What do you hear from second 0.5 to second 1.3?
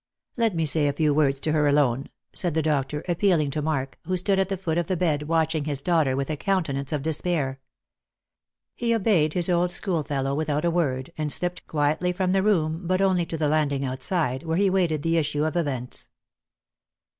me say a few